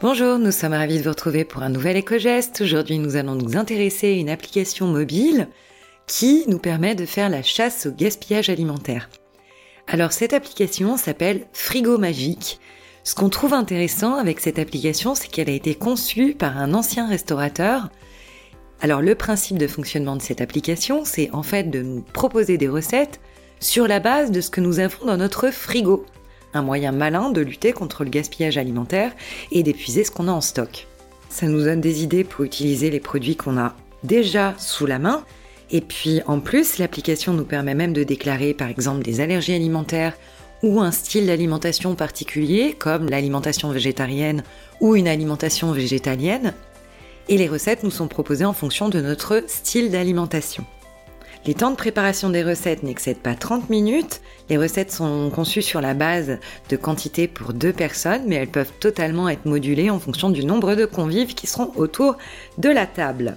Bonjour, 0.00 0.40
nous 0.40 0.50
sommes 0.50 0.72
ravis 0.72 0.98
de 0.98 1.04
vous 1.04 1.10
retrouver 1.10 1.44
pour 1.44 1.62
un 1.62 1.68
nouvel 1.68 1.96
éco-geste. 1.96 2.60
Aujourd'hui, 2.60 2.98
nous 2.98 3.14
allons 3.14 3.36
nous 3.36 3.56
intéresser 3.56 4.08
à 4.08 4.16
une 4.16 4.28
application 4.28 4.88
mobile 4.88 5.48
qui 6.08 6.44
nous 6.48 6.58
permet 6.58 6.96
de 6.96 7.06
faire 7.06 7.28
la 7.28 7.44
chasse 7.44 7.86
au 7.86 7.92
gaspillage 7.92 8.50
alimentaire. 8.50 9.08
Alors, 9.86 10.12
cette 10.12 10.32
application 10.32 10.96
s'appelle 10.96 11.46
Frigo 11.52 11.96
Magique. 11.96 12.58
Ce 13.04 13.14
qu'on 13.14 13.28
trouve 13.28 13.54
intéressant 13.54 14.16
avec 14.16 14.40
cette 14.40 14.58
application, 14.58 15.14
c'est 15.14 15.28
qu'elle 15.28 15.48
a 15.48 15.54
été 15.54 15.76
conçue 15.76 16.34
par 16.34 16.58
un 16.58 16.74
ancien 16.74 17.08
restaurateur. 17.08 17.88
Alors, 18.80 19.00
le 19.00 19.14
principe 19.14 19.58
de 19.58 19.68
fonctionnement 19.68 20.16
de 20.16 20.22
cette 20.22 20.40
application, 20.40 21.04
c'est 21.04 21.30
en 21.32 21.44
fait 21.44 21.70
de 21.70 21.82
nous 21.82 22.02
proposer 22.02 22.58
des 22.58 22.68
recettes 22.68 23.20
sur 23.60 23.86
la 23.86 24.00
base 24.00 24.32
de 24.32 24.40
ce 24.40 24.50
que 24.50 24.60
nous 24.60 24.80
avons 24.80 25.06
dans 25.06 25.16
notre 25.16 25.50
frigo 25.50 26.04
un 26.54 26.62
moyen 26.62 26.92
malin 26.92 27.30
de 27.30 27.40
lutter 27.40 27.72
contre 27.72 28.04
le 28.04 28.10
gaspillage 28.10 28.56
alimentaire 28.56 29.12
et 29.52 29.62
d'épuiser 29.62 30.04
ce 30.04 30.10
qu'on 30.10 30.28
a 30.28 30.32
en 30.32 30.40
stock. 30.40 30.86
Ça 31.28 31.46
nous 31.46 31.64
donne 31.64 31.80
des 31.80 32.02
idées 32.02 32.24
pour 32.24 32.44
utiliser 32.44 32.90
les 32.90 33.00
produits 33.00 33.36
qu'on 33.36 33.58
a 33.58 33.74
déjà 34.04 34.54
sous 34.56 34.86
la 34.86 34.98
main. 34.98 35.24
Et 35.70 35.80
puis 35.80 36.20
en 36.26 36.40
plus, 36.40 36.78
l'application 36.78 37.32
nous 37.32 37.44
permet 37.44 37.74
même 37.74 37.92
de 37.92 38.04
déclarer 38.04 38.54
par 38.54 38.68
exemple 38.68 39.02
des 39.02 39.20
allergies 39.20 39.54
alimentaires 39.54 40.14
ou 40.62 40.80
un 40.80 40.92
style 40.92 41.26
d'alimentation 41.26 41.94
particulier 41.94 42.74
comme 42.78 43.10
l'alimentation 43.10 43.70
végétarienne 43.70 44.44
ou 44.80 44.96
une 44.96 45.08
alimentation 45.08 45.72
végétalienne. 45.72 46.54
Et 47.28 47.38
les 47.38 47.48
recettes 47.48 47.82
nous 47.82 47.90
sont 47.90 48.08
proposées 48.08 48.44
en 48.44 48.52
fonction 48.52 48.88
de 48.88 49.00
notre 49.00 49.42
style 49.46 49.90
d'alimentation. 49.90 50.64
Les 51.46 51.52
temps 51.52 51.70
de 51.70 51.76
préparation 51.76 52.30
des 52.30 52.42
recettes 52.42 52.82
n'excèdent 52.82 53.18
pas 53.18 53.34
30 53.34 53.68
minutes. 53.68 54.22
Les 54.48 54.56
recettes 54.56 54.90
sont 54.90 55.30
conçues 55.30 55.60
sur 55.60 55.82
la 55.82 55.92
base 55.92 56.38
de 56.70 56.76
quantités 56.76 57.28
pour 57.28 57.52
deux 57.52 57.72
personnes, 57.72 58.22
mais 58.26 58.36
elles 58.36 58.48
peuvent 58.48 58.72
totalement 58.80 59.28
être 59.28 59.44
modulées 59.44 59.90
en 59.90 60.00
fonction 60.00 60.30
du 60.30 60.42
nombre 60.42 60.74
de 60.74 60.86
convives 60.86 61.34
qui 61.34 61.46
seront 61.46 61.70
autour 61.76 62.16
de 62.56 62.70
la 62.70 62.86
table. 62.86 63.36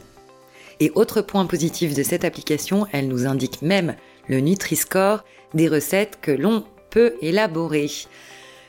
Et 0.80 0.90
autre 0.96 1.22
point 1.22 1.46
positif 1.46 1.94
de 1.94 2.04
cette 2.04 2.24
application, 2.24 2.88
elle 2.94 3.10
nous 3.10 3.28
indique 3.28 3.62
même 3.62 3.96
le 4.28 4.40
Nutri-Score 4.40 5.26
des 5.54 5.68
recettes 5.68 6.20
que 6.22 6.32
l'on 6.32 6.64
peut 6.90 7.16
élaborer. 7.22 7.90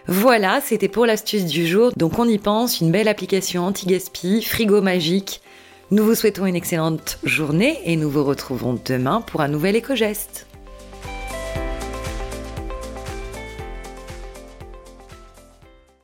Voilà, 0.08 0.60
c'était 0.64 0.88
pour 0.88 1.06
l'astuce 1.06 1.44
du 1.44 1.64
jour. 1.64 1.92
Donc 1.96 2.18
on 2.18 2.28
y 2.28 2.38
pense, 2.38 2.80
une 2.80 2.90
belle 2.90 3.08
application 3.08 3.66
anti-gaspi, 3.66 4.42
frigo 4.42 4.80
magique, 4.80 5.42
nous 5.90 6.04
vous 6.04 6.14
souhaitons 6.14 6.44
une 6.44 6.56
excellente 6.56 7.18
journée 7.24 7.78
et 7.86 7.96
nous 7.96 8.10
vous 8.10 8.22
retrouverons 8.22 8.78
demain 8.84 9.22
pour 9.22 9.40
un 9.40 9.48
nouvel 9.48 9.74
éco-geste. 9.74 10.46